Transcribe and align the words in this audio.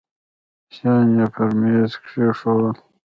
شيان 0.73 1.07
يې 1.17 1.25
پر 1.33 1.49
ميز 1.59 1.91
کښېښوول. 2.03 2.75